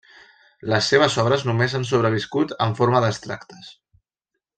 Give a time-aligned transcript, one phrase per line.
[0.71, 3.71] Les seves obres només han sobreviscut en forma d'extractes.